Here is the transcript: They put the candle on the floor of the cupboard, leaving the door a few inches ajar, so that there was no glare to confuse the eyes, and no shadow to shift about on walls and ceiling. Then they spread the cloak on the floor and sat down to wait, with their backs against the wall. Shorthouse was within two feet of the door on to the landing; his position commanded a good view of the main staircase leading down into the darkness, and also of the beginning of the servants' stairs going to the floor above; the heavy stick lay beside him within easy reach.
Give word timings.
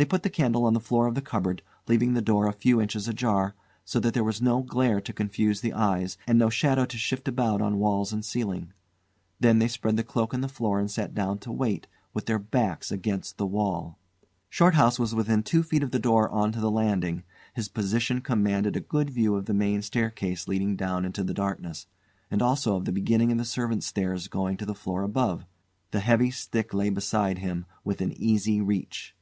They 0.00 0.04
put 0.04 0.22
the 0.22 0.30
candle 0.30 0.64
on 0.64 0.74
the 0.74 0.78
floor 0.80 1.08
of 1.08 1.16
the 1.16 1.20
cupboard, 1.20 1.60
leaving 1.88 2.14
the 2.14 2.22
door 2.22 2.46
a 2.46 2.52
few 2.52 2.80
inches 2.80 3.08
ajar, 3.08 3.56
so 3.84 3.98
that 3.98 4.14
there 4.14 4.22
was 4.22 4.40
no 4.40 4.62
glare 4.62 5.00
to 5.00 5.12
confuse 5.12 5.60
the 5.60 5.72
eyes, 5.72 6.16
and 6.24 6.38
no 6.38 6.50
shadow 6.50 6.84
to 6.84 6.96
shift 6.96 7.26
about 7.26 7.60
on 7.60 7.80
walls 7.80 8.12
and 8.12 8.24
ceiling. 8.24 8.72
Then 9.40 9.58
they 9.58 9.66
spread 9.66 9.96
the 9.96 10.04
cloak 10.04 10.32
on 10.32 10.40
the 10.40 10.46
floor 10.48 10.78
and 10.78 10.88
sat 10.88 11.16
down 11.16 11.38
to 11.38 11.50
wait, 11.50 11.88
with 12.14 12.26
their 12.26 12.38
backs 12.38 12.92
against 12.92 13.38
the 13.38 13.46
wall. 13.46 13.98
Shorthouse 14.50 15.00
was 15.00 15.16
within 15.16 15.42
two 15.42 15.64
feet 15.64 15.82
of 15.82 15.90
the 15.90 15.98
door 15.98 16.30
on 16.30 16.52
to 16.52 16.60
the 16.60 16.70
landing; 16.70 17.24
his 17.54 17.66
position 17.66 18.20
commanded 18.20 18.76
a 18.76 18.80
good 18.80 19.10
view 19.10 19.34
of 19.34 19.46
the 19.46 19.52
main 19.52 19.82
staircase 19.82 20.46
leading 20.46 20.76
down 20.76 21.04
into 21.04 21.24
the 21.24 21.34
darkness, 21.34 21.88
and 22.30 22.40
also 22.40 22.76
of 22.76 22.84
the 22.84 22.92
beginning 22.92 23.32
of 23.32 23.38
the 23.38 23.44
servants' 23.44 23.86
stairs 23.86 24.28
going 24.28 24.56
to 24.58 24.64
the 24.64 24.76
floor 24.76 25.02
above; 25.02 25.44
the 25.90 25.98
heavy 25.98 26.30
stick 26.30 26.72
lay 26.72 26.88
beside 26.88 27.38
him 27.38 27.66
within 27.82 28.12
easy 28.12 28.60
reach. 28.60 29.16